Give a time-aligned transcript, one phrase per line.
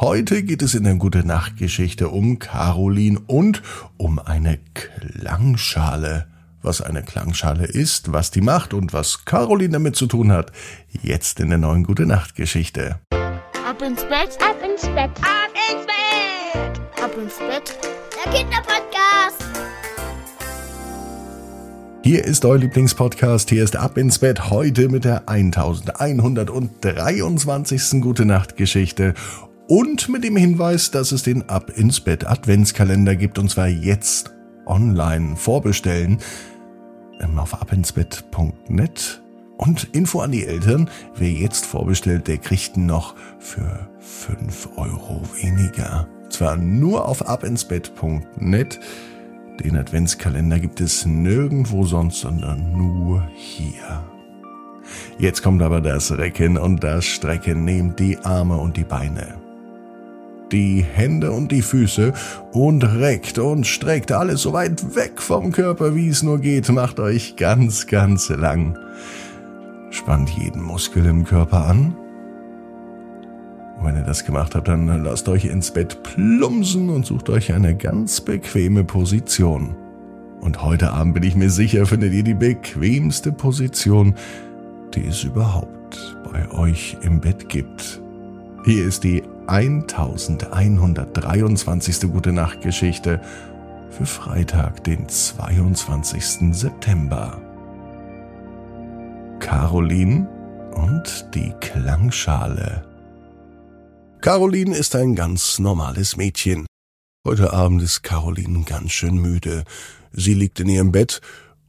[0.00, 3.60] Heute geht es in der Gute Nacht Geschichte um Caroline und
[3.98, 6.26] um eine Klangschale.
[6.62, 10.52] Was eine Klangschale ist, was die macht und was Caroline damit zu tun hat,
[11.02, 12.98] jetzt in der neuen Gute Nacht Geschichte.
[13.68, 17.76] Ab ins Bett, ab ins Bett, ab ins Bett, ab ins Bett.
[18.24, 19.44] Der Kinderpodcast.
[22.02, 23.50] Hier ist euer Lieblingspodcast.
[23.50, 28.00] Hier ist Ab ins Bett heute mit der 1123.
[28.00, 29.12] Gute Nacht Geschichte
[29.70, 34.34] und mit dem Hinweis, dass es den Ab ins Bett Adventskalender gibt und zwar jetzt
[34.66, 36.18] online vorbestellen
[37.20, 39.22] ähm, auf abinsbett.net
[39.58, 46.08] und Info an die Eltern, wer jetzt vorbestellt, der kriegt noch für 5 Euro weniger.
[46.30, 48.80] Zwar nur auf abinsbett.net
[49.62, 54.02] den Adventskalender gibt es nirgendwo sonst, sondern nur hier.
[55.18, 57.64] Jetzt kommt aber das Recken und das Strecken.
[57.64, 59.34] Nehmt die Arme und die Beine,
[60.52, 62.12] die Hände und die Füße
[62.52, 66.68] und reckt und streckt alles so weit weg vom Körper, wie es nur geht.
[66.70, 68.78] Macht euch ganz, ganz lang.
[69.90, 71.94] Spannt jeden Muskel im Körper an
[73.80, 77.54] und wenn ihr das gemacht habt, dann lasst euch ins Bett plumpsen und sucht euch
[77.54, 79.74] eine ganz bequeme Position.
[80.42, 84.14] Und heute Abend bin ich mir sicher, findet ihr die bequemste Position,
[84.94, 88.02] die es überhaupt bei euch im Bett gibt.
[88.66, 92.12] Hier ist die 1123.
[92.12, 93.20] Gute Nacht Geschichte
[93.90, 96.54] für Freitag, den 22.
[96.54, 97.42] September.
[99.40, 100.28] Caroline
[100.76, 102.86] und die Klangschale.
[104.20, 106.66] Caroline ist ein ganz normales Mädchen.
[107.26, 109.64] Heute Abend ist Caroline ganz schön müde.
[110.12, 111.20] Sie liegt in ihrem Bett,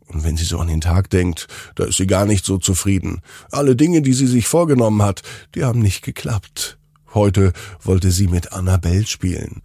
[0.05, 3.21] und wenn sie so an den Tag denkt, da ist sie gar nicht so zufrieden.
[3.49, 5.23] Alle Dinge, die sie sich vorgenommen hat,
[5.55, 6.77] die haben nicht geklappt.
[7.13, 9.61] Heute wollte sie mit Annabelle spielen.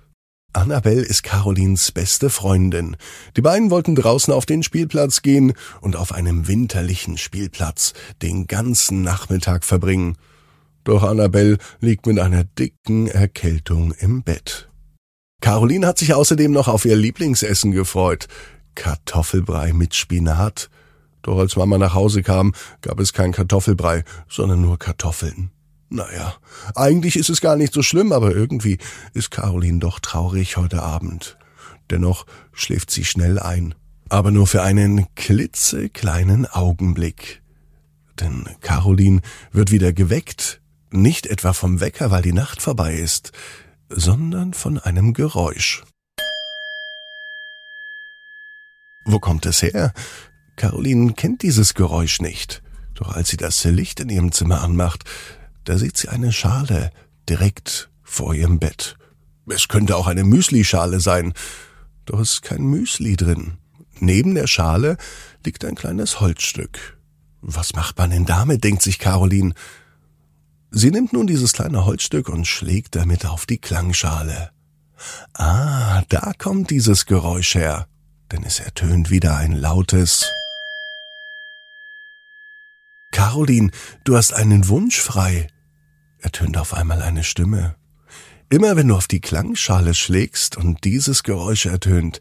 [0.52, 2.97] Annabelle ist Carolins beste Freundin.
[3.36, 5.52] Die beiden wollten draußen auf den Spielplatz gehen
[5.83, 7.92] und auf einem winterlichen Spielplatz
[8.23, 10.17] den ganzen Nachmittag verbringen.
[10.83, 14.70] Doch Annabelle liegt mit einer dicken Erkältung im Bett.
[15.42, 18.27] Caroline hat sich außerdem noch auf ihr Lieblingsessen gefreut.
[18.74, 20.70] Kartoffelbrei mit Spinat.
[21.23, 25.51] Doch als Mama nach Hause kam, gab es kein Kartoffelbrei, sondern nur Kartoffeln.
[25.89, 26.35] Naja,
[26.74, 28.79] eigentlich ist es gar nicht so schlimm, aber irgendwie
[29.14, 31.39] ist Caroline doch traurig heute Abend.
[31.91, 33.74] Dennoch schläft sie schnell ein.
[34.08, 37.42] Aber nur für einen klitzekleinen Augenblick.
[38.20, 39.20] Denn Caroline
[39.52, 40.61] wird wieder geweckt
[40.91, 43.33] nicht etwa vom Wecker, weil die Nacht vorbei ist,
[43.89, 45.85] sondern von einem Geräusch.
[49.05, 49.92] Wo kommt es her?
[50.57, 52.63] Caroline kennt dieses Geräusch nicht.
[52.95, 55.05] Doch als sie das Licht in ihrem Zimmer anmacht,
[55.66, 56.90] da sieht sie eine Schale
[57.28, 58.96] direkt vor ihrem Bett.
[59.48, 61.34] Es könnte auch eine Müslischale sein,
[62.04, 63.58] doch ist kein Müsli drin.
[63.98, 64.96] Neben der Schale
[65.44, 66.98] liegt ein kleines Holzstück.
[67.40, 69.54] Was macht man denn damit, denkt sich Caroline.
[70.70, 74.50] Sie nimmt nun dieses kleine Holzstück und schlägt damit auf die Klangschale.
[75.34, 77.86] Ah, da kommt dieses Geräusch her,
[78.30, 80.27] denn es ertönt wieder ein lautes
[83.10, 83.70] Caroline,
[84.04, 85.48] du hast einen Wunsch frei,
[86.18, 87.77] ertönt auf einmal eine Stimme.
[88.48, 92.20] Immer wenn du auf die Klangschale schlägst und dieses Geräusch ertönt,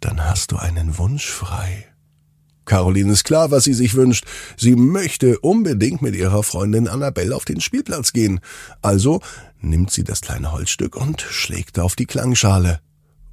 [0.00, 1.86] dann hast du einen Wunsch frei.
[2.64, 4.24] Caroline ist klar, was sie sich wünscht.
[4.56, 8.40] Sie möchte unbedingt mit ihrer Freundin Annabelle auf den Spielplatz gehen.
[8.82, 9.20] Also
[9.60, 12.80] nimmt sie das kleine Holzstück und schlägt auf die Klangschale.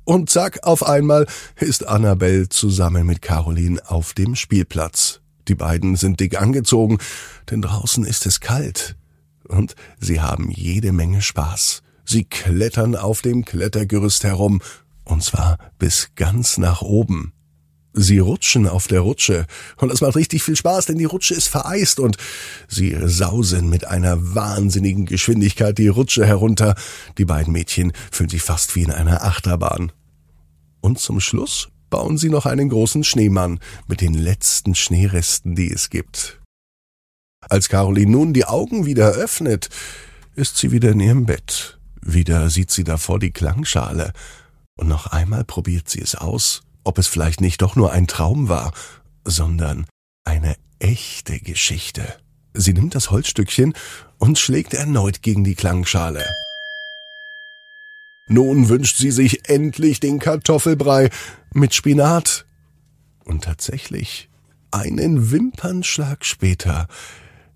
[0.06, 1.26] Und zack, auf einmal
[1.60, 5.22] ist Annabelle zusammen mit Caroline auf dem Spielplatz.
[5.48, 7.00] Die beiden sind dick angezogen,
[7.50, 8.96] denn draußen ist es kalt.
[9.54, 11.84] Und sie haben jede Menge Spaß.
[12.06, 14.62] Sie klettern auf dem Klettergerüst herum,
[15.06, 17.34] und zwar bis ganz nach oben.
[17.94, 19.46] Sie rutschen auf der Rutsche
[19.78, 22.18] und es macht richtig viel Spaß, denn die Rutsche ist vereist und
[22.68, 26.74] sie sausen mit einer wahnsinnigen Geschwindigkeit die Rutsche herunter.
[27.20, 29.92] Die beiden Mädchen fühlen sich fast wie in einer Achterbahn.
[30.82, 35.92] Und zum Schluss bauen sie noch einen großen Schneemann mit den letzten Schneeresten, die es
[35.92, 36.43] gibt.
[37.50, 39.70] Als Caroline nun die Augen wieder öffnet,
[40.36, 41.80] ist sie wieder in ihrem Bett.
[42.02, 44.14] Wieder sieht sie davor die Klangschale.
[44.76, 48.50] Und noch einmal probiert sie es aus ob es vielleicht nicht doch nur ein Traum
[48.50, 48.74] war,
[49.24, 49.86] sondern
[50.24, 52.06] eine echte Geschichte.
[52.54, 53.74] Sie nimmt das Holzstückchen
[54.20, 56.24] und schlägt erneut gegen die Klangschale.
[58.28, 61.10] Nun wünscht sie sich endlich den Kartoffelbrei
[61.54, 62.46] mit Spinat.
[63.26, 64.30] Und tatsächlich,
[64.72, 66.88] einen Wimpernschlag später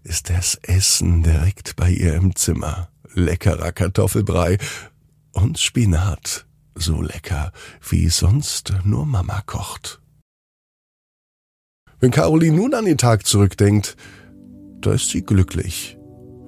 [0.08, 2.90] ist das Essen direkt bei ihr im Zimmer.
[3.14, 4.58] Leckerer Kartoffelbrei
[5.34, 6.46] und Spinat,
[6.76, 7.52] so lecker,
[7.90, 10.00] wie sonst nur Mama kocht.
[12.00, 13.98] Wenn Caroline nun an den Tag zurückdenkt,
[14.80, 15.98] da ist sie glücklich,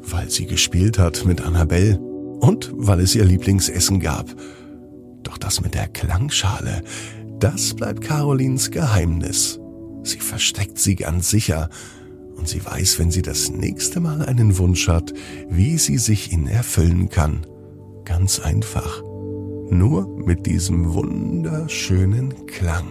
[0.01, 4.27] weil sie gespielt hat mit Annabelle und weil es ihr Lieblingsessen gab.
[5.23, 6.83] Doch das mit der Klangschale,
[7.39, 9.59] das bleibt Carolins Geheimnis.
[10.03, 11.69] Sie versteckt sie ganz sicher
[12.39, 15.13] und sie weiß, wenn sie das nächste Mal einen Wunsch hat,
[15.49, 17.45] wie sie sich ihn erfüllen kann.
[18.05, 19.03] Ganz einfach.
[19.69, 22.87] Nur mit diesem wunderschönen Klang.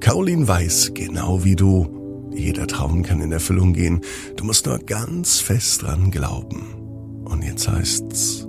[0.00, 4.00] Caroline weiß, genau wie du, jeder Traum kann in Erfüllung gehen.
[4.36, 7.24] Du musst nur ganz fest dran glauben.
[7.24, 8.46] Und jetzt heißt's,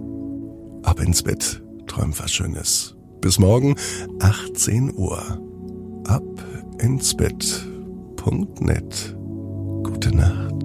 [0.84, 2.96] ab ins Bett, träum was Schönes.
[3.19, 3.75] Bis morgen,
[4.19, 5.22] 18 Uhr.
[6.06, 6.24] Ab
[6.80, 9.19] ins Bett.net.
[9.84, 10.59] Gute Nacht.